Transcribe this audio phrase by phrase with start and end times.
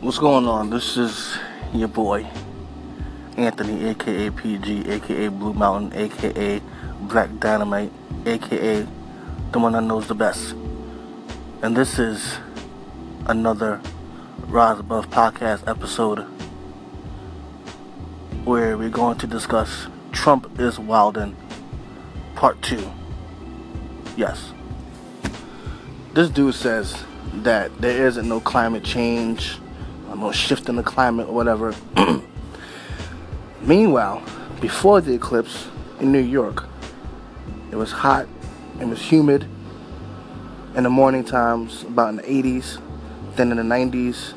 [0.00, 0.70] What's going on?
[0.70, 1.36] This is
[1.74, 2.26] your boy,
[3.36, 6.62] Anthony, aka PG, aka Blue Mountain, aka
[7.02, 7.92] Black Dynamite,
[8.24, 8.86] aka
[9.52, 10.52] the one that knows the best.
[11.60, 12.38] And this is
[13.26, 13.82] another
[14.46, 16.20] Rise Above podcast episode
[18.46, 21.34] where we're going to discuss Trump is Wildin'
[22.36, 22.90] Part 2.
[24.16, 24.54] Yes.
[26.14, 27.04] This dude says
[27.34, 29.59] that there isn't no climate change
[30.18, 31.74] no shift in the climate or whatever.
[33.62, 34.22] Meanwhile,
[34.60, 35.68] before the eclipse
[36.00, 36.64] in New York,
[37.70, 38.26] it was hot,
[38.80, 39.46] it was humid
[40.74, 42.80] in the morning times, about in the 80s,
[43.36, 44.34] then in the 90s.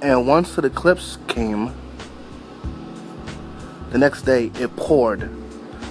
[0.00, 1.72] And once the eclipse came,
[3.90, 5.30] the next day it poured,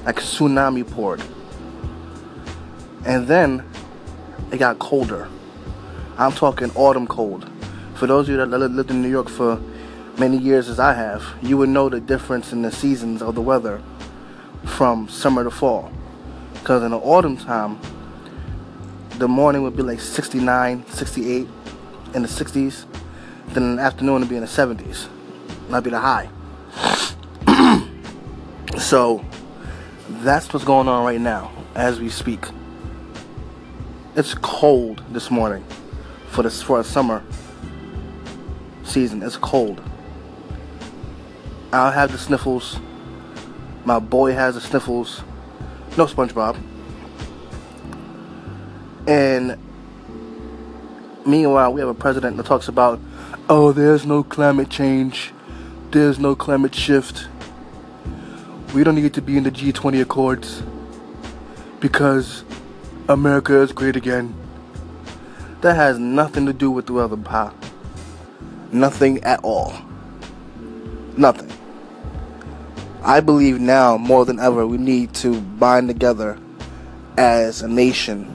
[0.05, 1.21] like a tsunami poured.
[3.05, 3.63] And then
[4.51, 5.29] it got colder.
[6.17, 7.49] I'm talking autumn cold
[7.97, 9.59] for those of you that lived in New York for
[10.19, 13.41] many years as I have, you would know the difference in the seasons of the
[13.41, 13.81] weather
[14.65, 15.91] from summer to fall.
[16.53, 17.79] Because in the autumn time,
[19.17, 21.47] the morning would be like 69, 68
[22.13, 22.85] in the 60s.
[23.47, 25.07] Then in the afternoon it'd be in the 70s.
[25.69, 26.29] That'd be the high.
[28.77, 29.25] so
[30.07, 32.45] that's what's going on right now as we speak.
[34.15, 35.65] It's cold this morning
[36.27, 37.23] for this for a summer
[38.97, 39.21] season.
[39.21, 39.79] It's cold.
[41.71, 42.79] I'll have the sniffles.
[43.85, 45.21] My boy has the sniffles.
[45.95, 46.57] No SpongeBob.
[49.07, 49.55] And
[51.27, 52.99] meanwhile, we have a president that talks about,
[53.47, 55.31] oh, there's no climate change.
[55.91, 57.27] There's no climate shift.
[58.73, 60.63] We don't need to be in the G20 Accords
[61.79, 62.43] because
[63.07, 64.33] America is great again.
[65.61, 67.53] That has nothing to do with the weather, pal.
[68.71, 69.73] Nothing at all.
[71.15, 71.51] Nothing.
[73.03, 76.37] I believe now more than ever we need to bind together
[77.17, 78.33] as a nation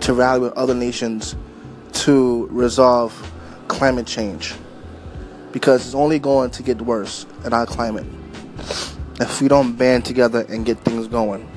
[0.00, 1.34] to rally with other nations
[1.92, 3.32] to resolve
[3.68, 4.54] climate change
[5.52, 8.04] because it's only going to get worse in our climate
[9.20, 11.48] if we don't band together and get things going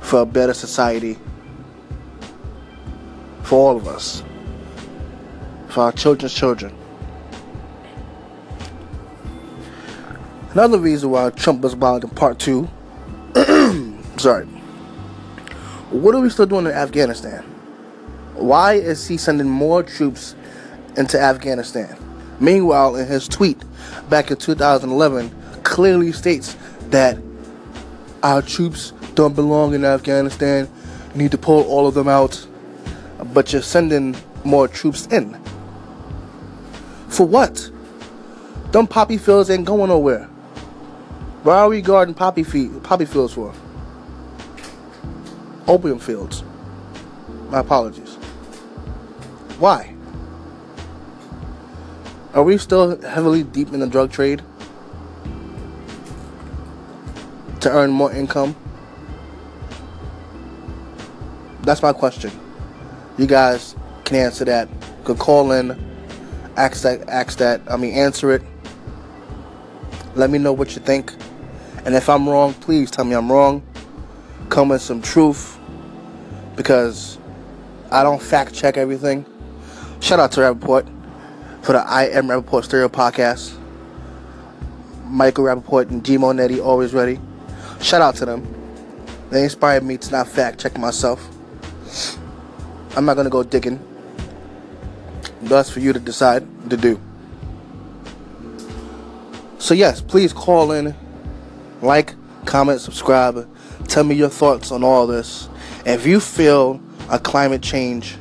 [0.00, 1.16] for a better society
[3.46, 4.24] for all of us,
[5.68, 6.74] for our children's children.
[10.50, 12.68] Another reason why Trump was banned in part two.
[14.16, 14.46] sorry.
[15.90, 17.44] What are we still doing in Afghanistan?
[18.34, 20.34] Why is he sending more troops
[20.96, 21.96] into Afghanistan?
[22.40, 23.62] Meanwhile, in his tweet
[24.10, 25.30] back in 2011,
[25.62, 26.56] clearly states
[26.88, 27.16] that
[28.24, 30.68] our troops don't belong in Afghanistan.
[31.14, 32.44] Need to pull all of them out
[33.32, 35.40] but you're sending more troops in.
[37.08, 37.70] For what?
[38.72, 40.24] Them poppy fields ain't going nowhere.
[41.42, 43.54] Why are we guarding poppy, field, poppy fields for?
[45.68, 46.42] Opium fields.
[47.50, 48.14] My apologies.
[49.58, 49.94] Why?
[52.34, 54.42] Are we still heavily deep in the drug trade?
[57.60, 58.54] To earn more income?
[61.62, 62.30] That's my question.
[63.18, 64.68] You guys can answer that.
[65.04, 65.70] Could call in,
[66.56, 67.60] ask that, ask that.
[67.68, 68.42] I mean, answer it.
[70.14, 71.12] Let me know what you think.
[71.84, 73.62] And if I'm wrong, please tell me I'm wrong.
[74.48, 75.58] Come with some truth.
[76.56, 77.18] Because
[77.90, 79.24] I don't fact check everything.
[80.00, 80.86] Shout out to Rapaport
[81.62, 83.56] for the I Am Rapaport Stereo podcast.
[85.04, 87.20] Michael Rapaport and G Monetti always ready.
[87.80, 88.46] Shout out to them.
[89.30, 91.35] They inspired me to not fact check myself.
[92.96, 93.78] I'm not gonna go digging.
[95.42, 96.98] That's for you to decide to do.
[99.58, 100.94] So yes, please call in,
[101.82, 102.14] like,
[102.46, 103.46] comment, subscribe.
[103.86, 105.46] Tell me your thoughts on all this.
[105.84, 108.16] If you feel a climate change,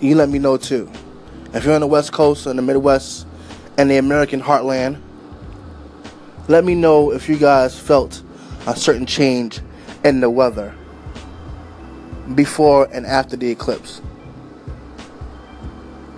[0.00, 0.90] you let me know too.
[1.54, 3.26] If you're on the West Coast or in the Midwest
[3.78, 5.00] and the American heartland,
[6.46, 8.22] let me know if you guys felt
[8.66, 9.60] a certain change
[10.04, 10.74] in the weather
[12.34, 14.00] before and after the eclipse.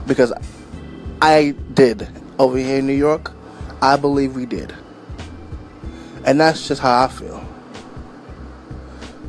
[0.06, 0.32] Because
[1.22, 2.08] I did
[2.38, 3.32] over here in New York.
[3.82, 4.74] I believe we did.
[6.24, 7.46] And that's just how I feel.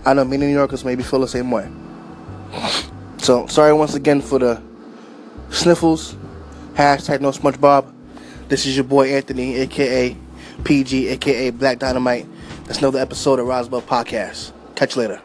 [0.06, 1.70] I know many New Yorkers maybe feel the same way.
[3.18, 4.62] So, sorry once again for the
[5.52, 6.16] sniffles.
[6.74, 7.92] Hashtag no SpongeBob.
[8.48, 10.18] This is your boy Anthony, aka
[10.64, 12.26] PG, aka Black Dynamite.
[12.66, 14.52] That's another episode of Roswell Podcast.
[14.76, 15.22] Catch you later.